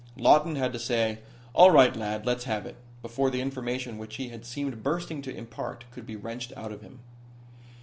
Lawton 0.17 0.55
had 0.55 0.73
to 0.73 0.79
say: 0.79 1.19
"All 1.53 1.69
right, 1.69 1.95
lad, 1.95 2.25
let's 2.25 2.45
have 2.45 2.65
it," 2.65 2.75
before 3.03 3.29
the 3.29 3.39
information 3.39 3.99
which 3.99 4.15
he 4.15 4.29
had 4.29 4.47
seemed 4.47 4.81
bursting 4.81 5.21
to 5.21 5.37
impart 5.37 5.85
could 5.91 6.07
be 6.07 6.15
wrenched 6.15 6.51
out 6.57 6.71
of 6.71 6.81
him. 6.81 7.01